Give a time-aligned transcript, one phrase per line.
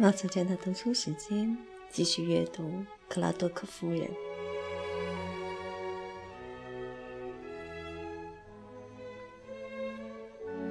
[0.00, 1.54] 毛小娟的读书时间，
[1.90, 2.62] 继续阅读
[3.06, 4.08] 《克拉多克夫人》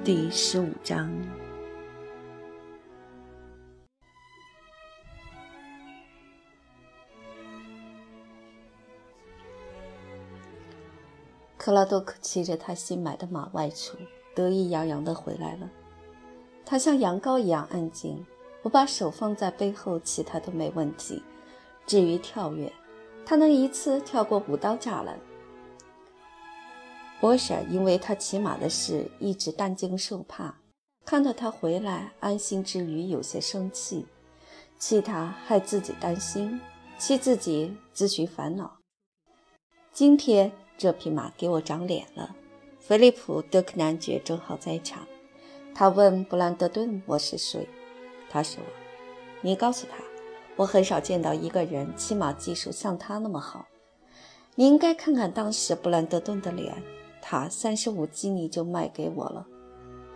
[0.02, 1.08] 第十五章。
[11.56, 13.96] 克拉多克骑着他新买的马外出，
[14.34, 15.70] 得意洋洋地回来了。
[16.66, 18.26] 他像羊羔一样安静。
[18.62, 21.22] 我把手放在背后，其他都没问题。
[21.86, 22.72] 至于跳跃，
[23.24, 25.18] 他能一次跳过五道栅栏。
[27.20, 30.54] 波婶因为他骑马的事一直担惊受怕，
[31.04, 34.06] 看到他回来，安心之余有些生气，
[34.78, 36.60] 气他害自己担心，
[36.98, 38.78] 气自己自寻烦恼。
[39.92, 42.36] 今天这匹马给我长脸了。
[42.78, 45.06] 菲利普·德克男爵正好在场，
[45.74, 47.68] 他问布兰德顿：“我是谁？”
[48.30, 48.62] 他说
[49.42, 49.96] ：“你告诉他，
[50.54, 53.66] 我很少见到一个人骑马技术像他那么好。
[54.54, 56.80] 你应该看看当时布兰德顿的脸，
[57.20, 59.44] 他三十五基尼就卖给我了，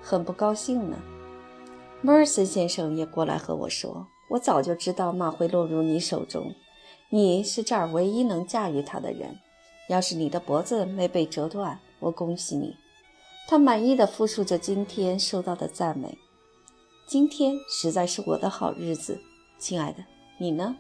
[0.01, 0.97] 很不高兴呢。
[2.01, 6.55] 莫尔森先生也过来和我说，我早就知道马会落入你手中，
[7.11, 9.39] 你是这儿唯一能驾驭它的人。
[9.89, 12.77] 要是你的脖子没被折断，我恭喜你。”
[13.49, 16.17] 他满意的复述着今天受到的赞美。
[17.07, 19.21] 今天实在是我的好日子，
[19.59, 20.03] 亲爱的，
[20.39, 20.75] 你呢？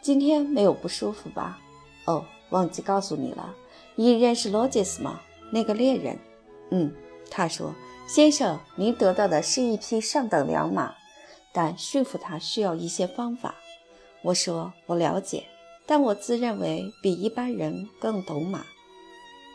[0.00, 1.60] 今天没有不舒服吧？
[2.06, 3.54] 哦，忘记告诉你了，
[3.94, 5.20] 你认识罗杰斯吗？
[5.52, 6.18] 那个猎人。
[6.70, 6.90] 嗯，
[7.30, 7.74] 他说，
[8.08, 10.94] 先生，您得到的是一匹上等良马，
[11.52, 13.54] 但驯服它需要一些方法。
[14.22, 15.44] 我说，我了解，
[15.84, 18.64] 但我自认为比一般人更懂马。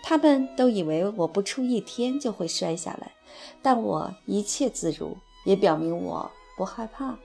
[0.03, 3.13] 他们都以为我不出一天就会摔下来，
[3.63, 5.17] 但我一切自如。
[5.47, 7.17] 也表明我不害怕。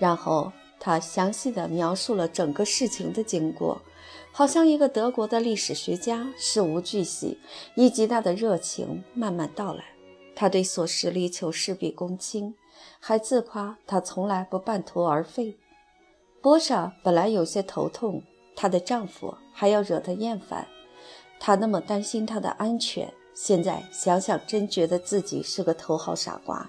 [0.00, 3.80] 然后他详细的描述了整个事情的经过，
[4.32, 7.38] 好像一个德国的历史学家，事无巨细，
[7.76, 9.84] 以极大的热情慢慢道来。
[10.34, 12.56] 他对所事力求事必躬亲，
[12.98, 15.56] 还自夸他从来不半途而废。
[16.42, 18.24] 波莎本来有些头痛，
[18.56, 20.66] 她的丈夫还要惹她厌烦，
[21.38, 23.12] 她那么担心她的安全。
[23.40, 26.68] 现在想想，真觉得自己是个头号傻瓜。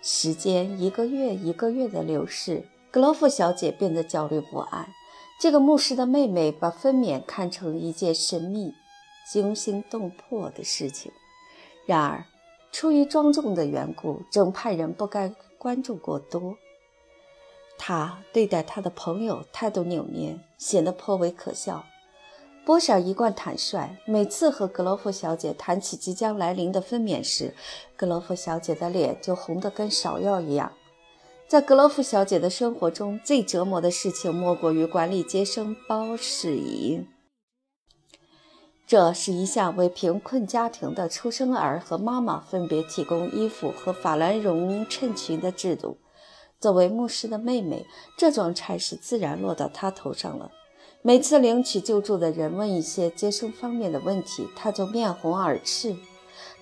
[0.00, 4.88] 时间一个月一个月的流逝，格罗夫小姐变得焦虑不安。
[5.40, 8.72] 这个牧师的妹妹把分娩看成一件神秘、
[9.28, 11.10] 惊心动魄的事情。
[11.86, 12.24] 然而，
[12.70, 16.56] 出于庄重的缘故，正派人不该关注过多。
[17.76, 21.84] 他对待他的朋友态度扭捏，显得颇为可笑。
[22.66, 27.54] 波莎一贯坦率，每次和格罗夫小姐谈起即将来临的分娩时，
[27.94, 30.72] 格罗夫小姐的脸就红得跟芍药一样。
[31.46, 37.06] 在格罗夫小姐的生活中最折磨的事情，莫过于管理接生包事宜。
[38.84, 45.98] 这是一项为贫困家庭的出生儿和妈妈分别提供衣服和法兰绒衬裙的制度。
[46.58, 47.86] 作为牧师的妹妹，
[48.18, 50.50] 这桩差事自然落到她头上了。
[51.06, 55.94] 每次领取救助的人问一些接生方面的问题，他就面红耳赤。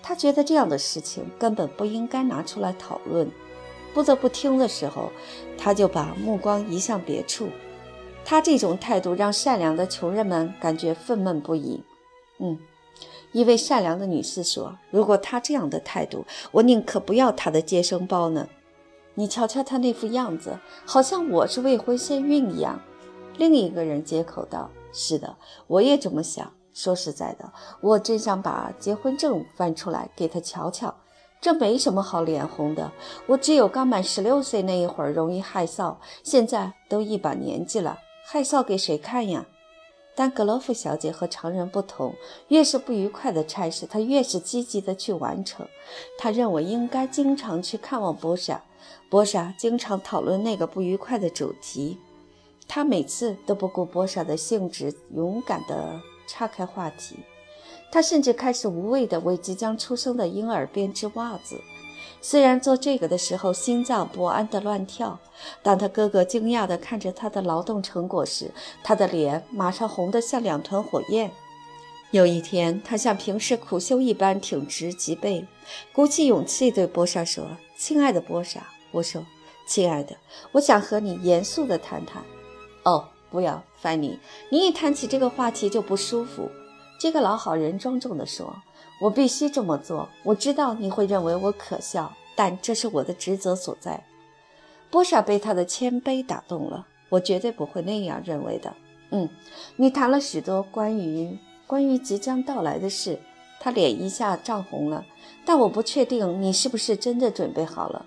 [0.02, 3.26] 他觉得这样的事情根本不应该拿出来讨论。
[3.94, 5.10] 不得不听的时候，
[5.56, 7.48] 他就把目光移向别处。
[8.22, 11.82] 他这种态度让善良的穷人们感觉愤懑不已。
[12.38, 12.58] 嗯，
[13.32, 18.46] 一位善良的女士说：“如果他这样的态度，我宁可不要他的接生包呢。
[19.14, 22.78] 你瞧瞧他那副样子，好像我是未婚先孕一样。”
[23.36, 25.36] 另一个人接口道：“是的，
[25.66, 26.52] 我也这么想。
[26.72, 30.94] 说实在的，我真想把结婚证翻出来给他瞧瞧。
[31.40, 32.90] 这没什么好脸红的。
[33.26, 39.46] 我只有刚满十六岁那一会儿容易害臊，现在都一把年纪了，害臊给谁看呀？”
[40.16, 42.14] 但格罗夫小姐和常人不同，
[42.48, 45.66] 越是不愉快的差事，她越是积极的去完成。
[46.16, 48.62] 她认为应该经常去看望波莎，
[49.10, 51.98] 波莎经常讨论那个不愉快的主题。
[52.66, 57.16] 他每次都不顾波莎的兴致，勇敢地岔开话题。
[57.92, 61.60] 他甚至开始无谓地为即将出生的婴儿编织袜子。
[62.20, 65.18] 虽然做这个的时候心脏不安地乱跳，
[65.62, 68.50] 当他哥哥惊讶地看着他的劳动成果时，
[68.82, 71.30] 他的脸马上红得像两团火焰。
[72.10, 75.46] 有一天，他像平时苦修一般挺直脊背，
[75.92, 77.46] 鼓起勇气对波莎说
[77.76, 79.24] ：“亲爱的波莎，我说，
[79.66, 80.16] 亲爱的，
[80.52, 82.24] 我想和你严肃地谈谈。”
[82.84, 84.18] 哦，不要，范尼，
[84.50, 86.50] 你一谈起这个话题就不舒服。
[86.98, 88.54] 这个老好人庄重地说
[89.00, 90.08] ：“我必须这么做。
[90.22, 94.04] 我知道你会认为我可笑，但这是我的职责所在。
[94.90, 98.72] 波莎被他的谦卑打动了，我绝对不会那样认为的。
[99.10, 99.28] 嗯，
[99.76, 103.18] 你谈了许多关于关于即将到来的事。
[103.60, 105.04] 他脸一下涨红了，
[105.44, 108.04] 但我不确定你是不是真的准备好了。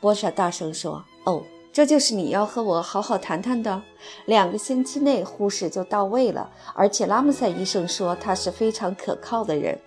[0.00, 1.42] 波莎大声说：“哦，
[1.72, 3.82] 这就是你要和我好好谈谈的。
[4.26, 9.78] 两个星期内护士就到位了，而且拉姆塞医生说他是非常可靠的人。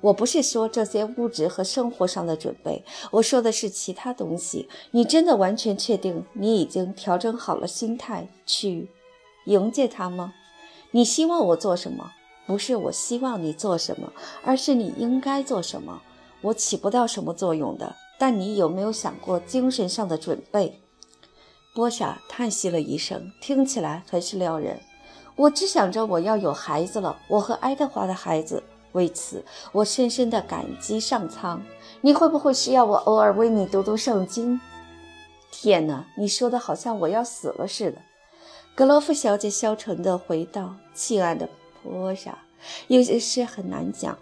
[0.00, 4.68] 我不是说这些物质和生活上的准备，我说的是其他东西。
[4.92, 8.88] 你真的完全确定你已经调整好了心态去
[9.44, 10.32] 迎接他吗？
[10.92, 12.12] 你希望我做什么？”
[12.46, 14.10] 不是我希望你做什么，
[14.42, 16.00] 而是你应该做什么。
[16.40, 17.94] 我起不到什么作用的。
[18.18, 20.80] 但你有没有想过精神上的准备？
[21.78, 24.76] 波莎叹息了一声，听起来很是撩人。
[25.36, 28.60] 我只想着我要有孩子了，我和爱德华的孩子。
[28.94, 31.62] 为此，我深深的感激上苍。
[32.00, 34.60] 你会不会需要我偶尔为你读读圣经？
[35.52, 37.98] 天哪，你说的好像我要死了似的。
[38.74, 41.48] 格罗夫小姐消沉地回道：“亲爱的。”
[41.84, 42.36] 多少？
[42.88, 44.18] 有些事很难讲。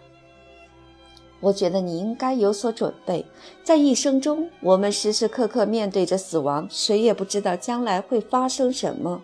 [1.39, 3.25] 我觉得你应该有所准备。
[3.63, 9.21] 在一生中，我们时时刻刻面对着死亡，谁也不知道将来会发生什么。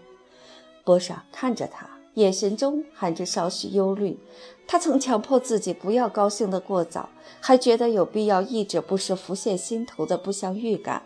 [0.83, 4.19] 波莎看着他，眼神中含着少许忧虑。
[4.65, 7.09] 他曾强迫自己不要高兴得过早，
[7.41, 11.03] 还觉得有必要抑制不时浮现心头的不祥预感。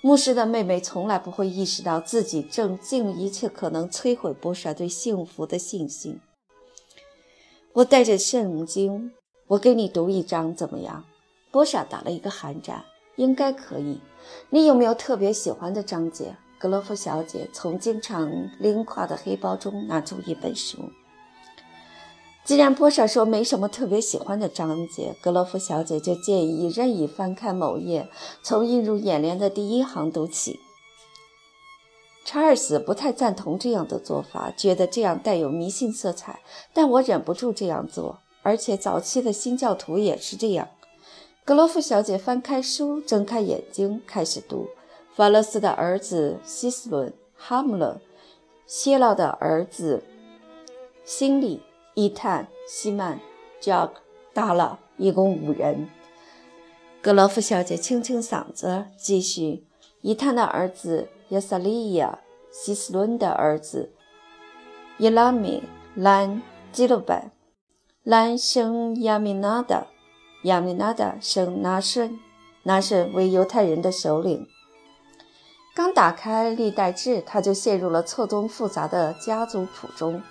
[0.00, 6.20] 牧师的妹妹从来不会意识到自己正尽一切可能摧毁波莎对幸福的信心。
[7.72, 9.12] 我带着圣经，
[9.48, 11.04] 我给你读一章，怎么样？
[11.50, 12.84] 波莎打了一个寒战，
[13.16, 13.98] 应该可以。
[14.50, 16.36] 你有没有特别喜欢的章节？
[16.58, 20.90] 格罗夫小姐从经常拎挎的黑包中拿出一本书。
[22.44, 28.10] 既然波莎说没什么特别喜欢的章节，格罗夫小姐就建议任意翻开某页，
[28.42, 30.60] 从映入眼帘的第一行读起。
[32.26, 36.40] 查尔斯不太赞同这样的做法，觉得这样带有迷信色彩。
[36.74, 38.18] 但我忍不住这样做，
[38.48, 40.66] 而且早期的新教徒也是这样。
[41.44, 44.68] 格罗夫小姐翻开书，睁开眼睛，开始读：
[45.14, 48.00] 法勒斯的儿子希斯伦、哈姆勒、
[48.66, 50.02] 谢老的儿子
[51.04, 51.60] 辛里、
[51.92, 53.20] 伊坦、西曼、
[53.60, 54.00] 贾克、
[54.32, 55.86] 达拉，一共五人。
[57.02, 59.66] 格罗夫小姐清清嗓子，继续：
[60.00, 61.08] 伊坦的儿子。
[61.28, 63.92] 亚萨利亚、希斯伦的儿子
[64.96, 65.62] 伊拉米、
[65.94, 66.40] 兰
[66.72, 67.30] 基鲁拜、
[68.08, 69.86] 兰生亚米纳达、
[70.44, 72.18] 亚米纳达生拿顺，
[72.62, 74.46] 拿顺为犹太人的首领。
[75.76, 80.22] 刚打开历代志，他就陷入了错综复杂的家族谱中。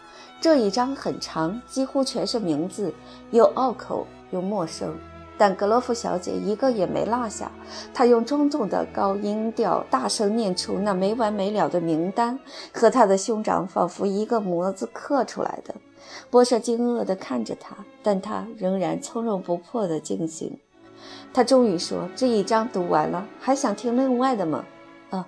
[0.42, 2.92] 这一章很长，几乎全是名字，
[3.30, 4.98] 又拗口又陌生。
[5.38, 7.52] 但格罗夫小姐一个也没落下，
[7.94, 12.40] 她用庄重的高音调大声念出那没完没了的名单，
[12.74, 15.76] 和她的兄长仿佛一个模子刻出来的。
[16.30, 20.60] 波舍惊愕地看着他，但他仍然从容不迫地进行。
[21.34, 24.66] 他终于说：“这一章读完了，还想听另外的吗
[25.12, 25.28] ？”“啊，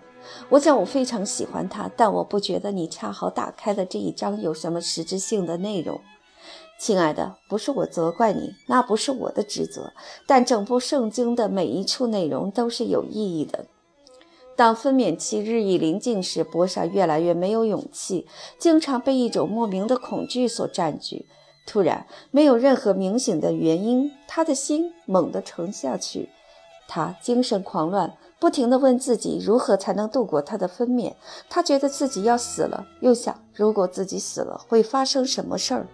[0.50, 6.02] 我想我非常喜欢它，但我不觉得你恰好打开的这一章有什么实质性的内容。”
[6.80, 9.92] 亲爱的，不是我责怪你，那不是我的职责。
[10.26, 13.66] 但整部圣经的每一处内容都是有意义的。
[14.60, 21.26] 当分娩期日益临近时，波莎越来越没有勇气，经常被一种莫名的恐惧所占据。
[21.66, 26.28] 突然，没有任何明显的原因，他的心猛地沉下去，
[26.90, 31.14] 他精神狂乱，不停地问自己如何才能度过他的分娩。
[31.50, 35.88] 他觉得自己要死了，又想如果自己死了会发生什么事儿。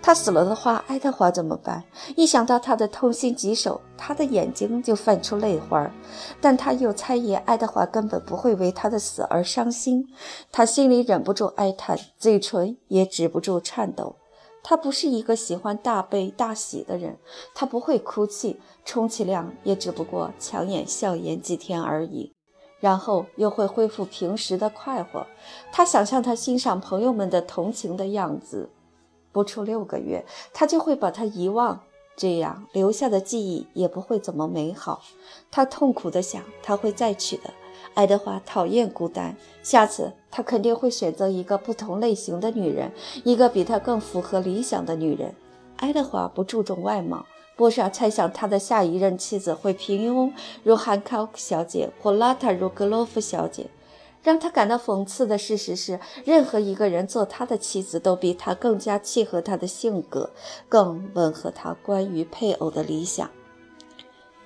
[0.00, 1.84] 他死了的话，爱德华怎么办？
[2.16, 5.90] 一想到他的痛心疾首，他的眼睛就泛出泪花。
[6.40, 10.08] 但他又猜疑爱德华根本不会为他的死而伤心。
[10.50, 14.16] 他心里忍不住哀叹，嘴唇也止不住颤抖。
[14.62, 17.18] 他不是一个喜欢大悲大喜的人，
[17.54, 22.32] 他不会哭泣，充其量也只不过强颜笑颜几天而已，
[22.80, 25.24] 然后又会恢复平时的快活。
[25.70, 28.70] 他想象他欣赏朋友们的同情的样子。
[29.36, 30.24] 不出六个月，
[30.54, 31.78] 他就会把他遗忘，
[32.16, 35.02] 这样留下的记忆也不会怎么美好。
[35.50, 37.50] 他痛苦地想，他会再娶的。
[37.92, 42.90] 爱德华讨厌孤单，下次他肯定会选择一个不同类型的女人，
[43.24, 45.34] 一个比他更符合理想的女人。
[45.76, 47.26] 爱德华不注重外貌，
[47.56, 53.66] 波莎猜想他的下一任妻子会平庸如汉考克小姐，或邋遢如格洛夫小姐。
[54.26, 60.30] 让他感到讽刺的事实是，任何一个人做他的妻子，都比他更加契合他的性格，
[60.68, 63.30] 更吻合他关于配偶的理想。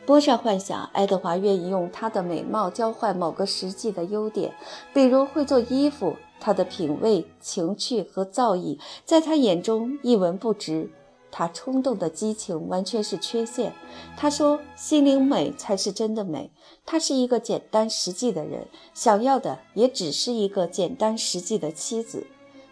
[0.05, 4.53] 波莎幻想爱德华愿意用他的美貌交换某个实际的优点，
[4.93, 6.15] 比如会做衣服。
[6.39, 10.91] 他的品味、情趣和造诣，在他眼中一文不值。
[11.31, 13.73] 他冲动的激情完全是缺陷。
[14.17, 16.51] 他说：“心灵美才是真的美。”
[16.85, 22.27] 他是一个简单实际的人，想要的也只是一个简单实际的妻子。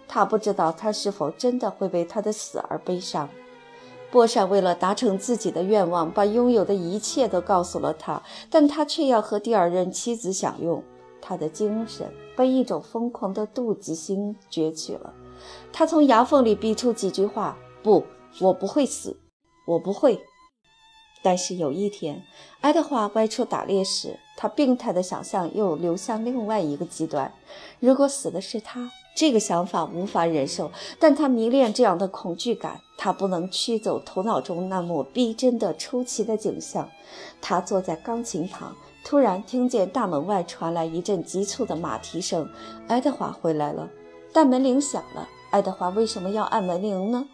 [0.09, 3.29] 他不知道他是否真的会为他的死而悲伤。
[4.11, 10.83] 波善为了达成自己的愿望，把拥有的一切都告诉了他，但他却要和第二任妻子享用。
[11.21, 15.13] 他的精神被一种疯狂的妒忌心攫取了。
[15.73, 18.03] 他从牙缝里逼出几句话：“不，
[18.41, 19.17] 我不会死，
[19.67, 20.21] 我不会。”
[21.23, 22.23] 但是有一天，
[22.61, 27.33] 爱德华外出打猎时，他病态的想象又流向另外一个极端：
[27.81, 30.71] 如果死的是他，这个想法无法忍受。
[31.01, 36.89] 但他迷恋这样的恐惧感，他不能驱走头脑中那抹逼真的出奇的景象。
[37.41, 38.77] 他坐在钢琴旁。
[39.05, 42.47] 突然听见大门外传来一阵急促的马蹄声，
[42.89, 43.89] 爱德华回来了。
[44.35, 47.25] 但门铃响了，爱德华为什么要按门铃呢？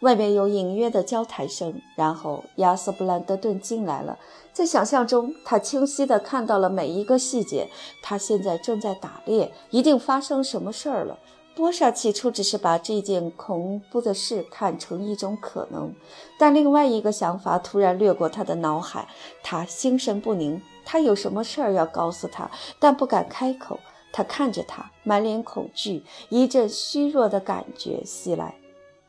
[0.00, 4.16] 外面有隐约的交谈声，然后亚瑟·布兰德顿进来了。
[4.52, 7.68] 在想象中，他清晰地看到了每一个细节。
[8.00, 11.18] 他现在正在打猎，一定发生什么事儿了。
[11.56, 15.92] 波莎起初只是把这件恐怖的事看成一种可能，
[16.38, 19.08] 但另外一个想法突然掠过他的脑海，
[19.42, 20.60] 他心神不宁。
[20.84, 23.80] 他有什么事儿要告诉他，但不敢开口。
[24.16, 28.54] 他看着他，满脸恐惧，一阵虚弱的感觉袭来，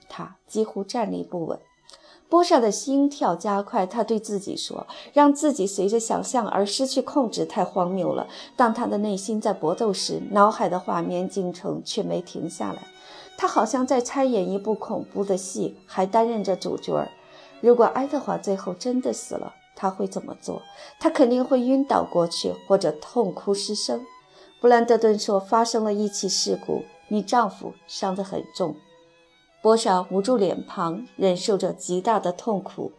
[0.09, 1.59] 他几乎站立不稳。
[2.27, 12.87] 波莎的心跳加快，他对自己说：“让自己随着想象而失去控制，太荒谬了。”当他的内心在搏斗时，脑海的画面进程却没停下来。
[13.37, 17.07] 他好像在参演一部恐怖的戏，还担任着主角。
[17.61, 20.63] 如果爱德华最后真的死了，他会怎么做？
[20.99, 24.03] 他肯定会晕倒过去，或者痛哭失声。
[24.59, 28.75] 布兰德顿说：“发生了一起事故，你丈夫伤得很重。”
[29.61, 32.91] 波莎捂住脸庞，忍受着极大的痛苦。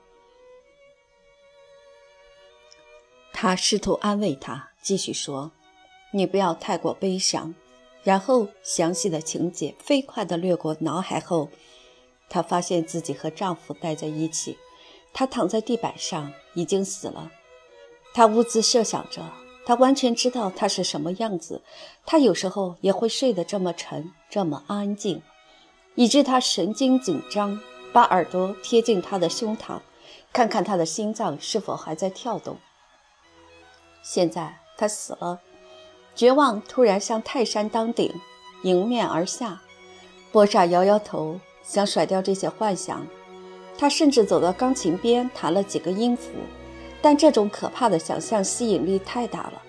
[3.32, 5.52] 他试图安慰她，继续说
[6.12, 7.54] ：“你不要太过悲伤。”
[8.02, 11.48] 然后详细的情节飞快地掠过脑海后，
[12.28, 14.56] 她发现自己和丈夫待在一起。
[15.12, 17.32] 他躺在地板上，已经死了。
[18.12, 19.22] 他兀自设想着，
[19.66, 21.60] 他完全知道他是什么样子。
[22.06, 25.20] 他有时候也会睡得这么沉，这么安静，
[25.96, 27.60] 以致他神经紧张，
[27.92, 29.80] 把耳朵贴近他的胸膛，
[30.32, 32.56] 看看他的心脏是否还在跳动。
[34.02, 35.40] 现在他死了，
[36.14, 38.14] 绝望突然像泰山当顶，
[38.62, 39.60] 迎面而下。
[40.30, 43.04] 波莎摇摇头，想甩掉这些幻想。
[43.78, 46.30] 他甚至走到钢琴边弹了几个音符，
[47.00, 49.62] 但这种可怕的想象吸引力太大了，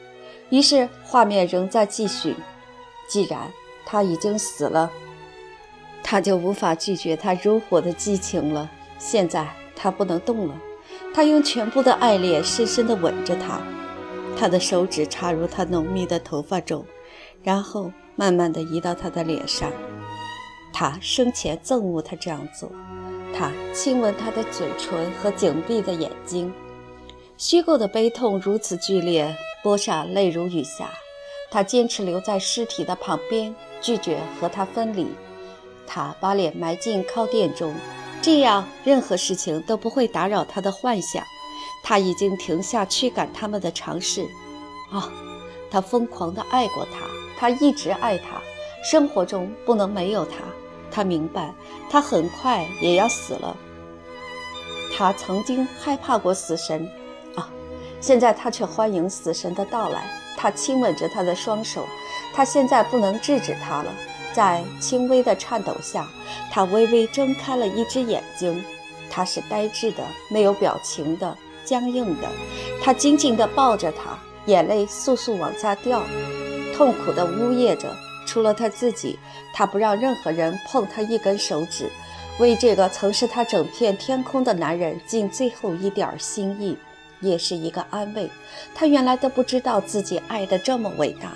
[0.49, 2.35] 于是画面仍在继续。
[3.07, 3.51] 既然
[3.85, 4.91] 他已经死了，
[6.03, 8.69] 他就无法拒绝他如火的激情了。
[8.97, 10.55] 现在他不能动了，
[11.13, 13.61] 他用全部的爱恋深深地吻着她，
[14.37, 16.83] 他的手指插入她浓密的头发中，
[17.43, 19.71] 然后慢慢地移到她的脸上。
[20.73, 22.71] 他生前憎恶他这样做。
[23.33, 26.51] 他亲吻她的嘴唇和紧闭的眼睛，
[27.37, 30.89] 虚构的悲痛如此剧烈，波莎泪如雨下。
[31.51, 35.07] 他坚持留在尸体的旁边，拒绝和他分离。
[35.85, 37.75] 他把脸埋进靠垫中，
[38.23, 41.23] 这样任何事情都不会打扰他的幻想。
[41.83, 44.23] 他已经停下驱赶他们的尝试。
[44.91, 45.09] 啊，
[45.69, 47.05] 他疯狂地爱过她，
[47.37, 48.41] 他一直爱她，
[48.83, 50.37] 生活中不能没有她。
[50.89, 51.53] 他明白，
[51.89, 53.55] 他很快也要死了。
[54.97, 56.89] 他曾经害怕过死神，
[57.99, 60.03] 现在他却欢迎死神的到来。
[60.37, 61.87] 他亲吻着他的双手，
[62.33, 63.91] 他现在不能制止他了。
[64.33, 66.07] 在轻微的颤抖下，
[66.51, 68.63] 他微微睁开了一只眼睛。
[69.09, 71.35] 他是呆滞的，没有表情的，
[71.65, 72.27] 僵硬的。
[72.83, 76.03] 他紧紧地抱着他，眼泪簌簌往下掉，
[76.75, 77.91] 痛苦地呜咽着。
[78.27, 79.17] 除了他自己，
[79.53, 81.89] 他不让任何人碰他一根手指，
[82.37, 86.77] 为这个曾是他整片天空的男人尽最后一点心意，
[87.21, 88.29] 也是一个安慰。
[88.75, 91.31] 他原来都不知道自己爱的这么伟大。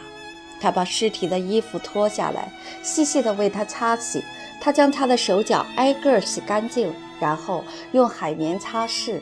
[0.59, 2.51] 他把尸体的衣服脱下来，
[2.83, 4.23] 细细的为他擦洗。
[4.59, 9.19] 他将他的手脚挨个洗干净，然后用海绵擦拭，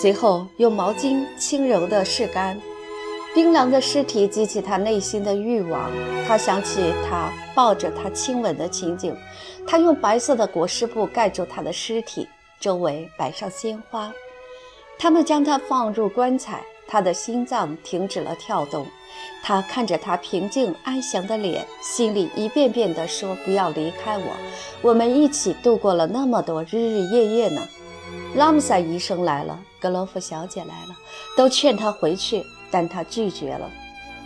[0.00, 2.56] 随后用毛巾轻柔的拭干。
[3.34, 5.90] 冰凉的尸体激起他内心的欲望。
[6.26, 9.16] 他想起他抱着他亲吻的情景。
[9.66, 12.28] 他用白色的裹尸布盖住他的尸体，
[12.60, 14.12] 周围摆上鲜花。
[14.98, 18.86] 他们将他放入棺材，他的心脏停止了跳动。
[19.42, 24.24] 他看着他平静安详的脸，心里一遍遍地说：“不要离开我，
[24.82, 27.62] 我们一起度过了那么多日日夜夜呢。”
[28.34, 30.96] 拉姆塞医生来了，格罗夫小姐来了，
[31.36, 33.70] 都劝他回去，但他拒绝了。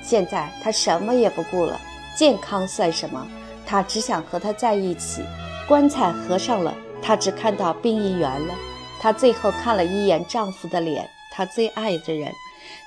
[0.03, 1.79] 现在他什么也不顾了，
[2.17, 3.27] 健康算什么？
[3.67, 5.23] 他只想和他在一起。
[5.69, 8.55] 棺材合上了，他只看到殡仪员了。
[9.03, 12.31] 她最后看了一眼丈夫的脸，她最爱的人。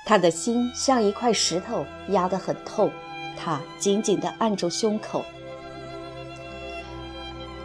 [0.06, 2.90] 她的心像一块石头，压得很痛。
[3.36, 5.22] 她紧紧地按住胸口。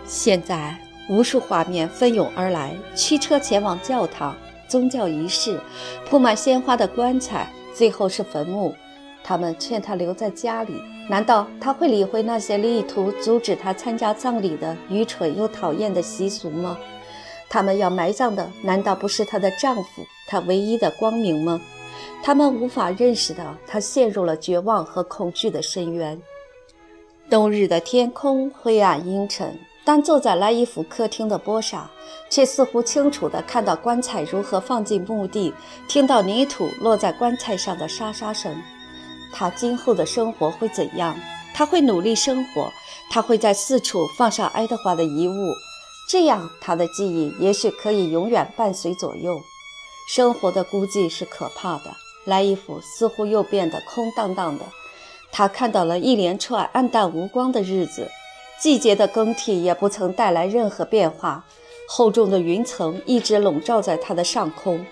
[0.04, 0.78] 现在，
[1.08, 4.36] 无数画面蜂拥而来：驱车前往教堂，
[4.68, 5.58] 宗教仪式，
[6.06, 8.76] 铺满鲜花的棺材，最后是坟墓。
[9.24, 10.74] 他们劝她留在家里，
[11.08, 16.78] 难道他会理会那些力图阻止他参加葬礼的愚蠢又讨厌的习俗吗？
[17.52, 21.60] 他们要埋葬的，难道不是她的丈夫，她唯一的光明吗？
[22.24, 26.18] 他们无法认识到，她陷入了绝望和恐惧的深渊。
[27.30, 31.92] 冬日的天空灰暗阴沉，但坐在莱伊夫客厅的波莎，
[32.30, 35.54] 却似乎清楚地看到棺材如何放进墓地，
[35.90, 38.56] 听到泥土落在棺材上的沙沙声。
[39.34, 41.14] 她今后的生活会怎样？
[41.54, 42.72] 她会努力生活，
[43.10, 45.54] 她会在四处放上爱德华的遗物，
[46.12, 49.40] 这样他的记忆也许可以永远伴随左右。
[50.10, 51.84] 生活的孤寂是可怕的。
[52.26, 54.66] 莱伊夫似乎又变得空荡荡的。
[55.32, 58.12] 他看到了一连串暗淡无光的日子，
[58.60, 61.46] 季节的更替也不曾带来任何变化。
[61.88, 64.86] 厚重的云层一直笼罩在他的上空，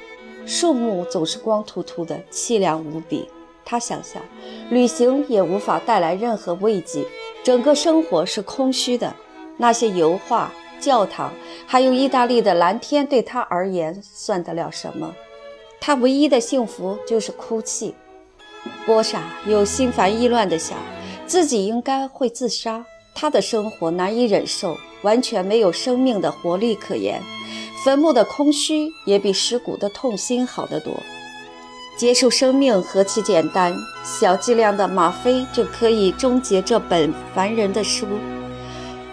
[0.45, 3.27] 树木总是光秃秃的，凄凉无比。
[3.65, 4.23] 他想象，
[4.69, 7.05] 旅行也无法带来任何慰藉，
[7.43, 9.13] 整个生活是空虚的。
[9.57, 11.33] 那些油画、教堂，
[11.67, 15.13] 还有意大利的蓝天，对他而言算得了什么？
[15.79, 17.93] 他唯一的幸福就是哭泣。
[18.85, 20.77] 波莎又心烦意乱地想，
[21.25, 22.85] 自己应该会自杀。
[23.15, 27.21] 他的生活难以忍受，完全没有生命的活力可言。
[27.83, 30.93] 坟墓的空虚也比尸骨的痛心好得多。
[31.97, 38.05] 结束生命何其简单，小剂量的吗啡就可以终结这本烦人的书。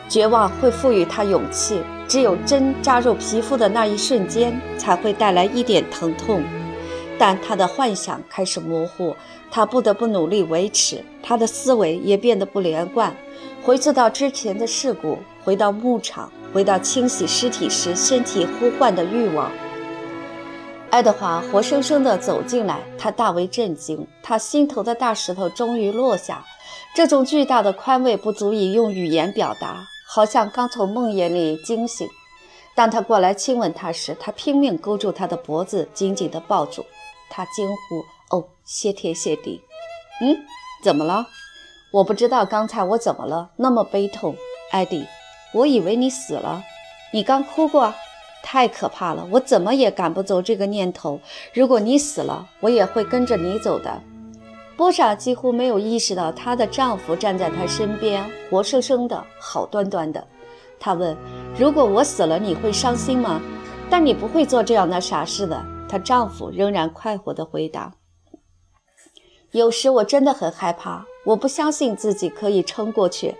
[0.08, 1.80] 绝望会赋予他勇气。
[2.08, 6.42] 只有针扎入皮肤的那一瞬间，才会带来一点疼痛。
[7.18, 9.16] 但他的幻想开始模糊，
[9.50, 11.02] 他不得不努力维持。
[11.22, 13.16] 他的思维也变得不连贯，
[13.62, 19.50] 回溯到之前的事故，回到牧场，回到清洗尸体时身体呼唤的欲望。
[20.90, 24.06] 爱德华活生生地走进来，他大为震惊。
[24.22, 26.44] 他心头的大石头终于落下，
[26.94, 29.88] 这种巨大的宽慰不足以用语言表达。
[30.16, 32.08] 好像刚从梦魇里惊醒。
[32.74, 36.86] 当他过来亲吻她时，他拼命勾住她的脖子，紧紧地抱住。
[37.28, 38.02] 他惊呼
[38.34, 39.60] ：“哦，谢天谢地！
[40.22, 40.38] 嗯，
[40.82, 41.26] 怎么了？
[41.90, 44.34] 我不知道刚才我怎么了，那么悲痛。
[44.72, 45.04] 艾迪，
[45.52, 46.62] 我以为你死了。
[47.12, 47.92] 你刚哭过，
[48.42, 49.28] 太可怕了！
[49.32, 51.20] 我怎么也赶不走这个念头。
[51.52, 54.00] 如果你死了，我也会跟着你走的。”
[54.76, 60.24] 波莎几乎没有意识到她的丈夫站在她身边，活生生的，好端端的。
[60.78, 61.16] 她问
[61.58, 63.40] ：“如果我死了，你会伤心吗
[63.88, 67.94] ？”“但你不会做这样的傻事的。”她丈夫仍然快活地回答。
[69.52, 73.34] “有时我真的很害怕，我不相信自己可以撑过去。”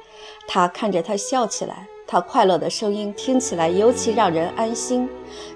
[0.49, 5.07] 他看着她笑起来，他快乐的声音听起来尤其让人安心。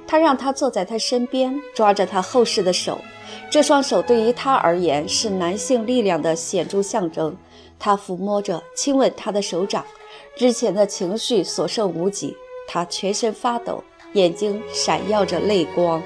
[0.07, 2.99] 他让她坐在他身边，抓着她厚实的手。
[3.51, 7.37] 这双手对于他而言是男性力量的显著象征。
[7.81, 9.85] 他抚摸着、亲吻她的手掌，
[10.37, 12.37] 之前的情绪所剩无几。
[12.69, 13.83] 他全身发抖，
[14.13, 16.01] 眼睛闪耀着泪光。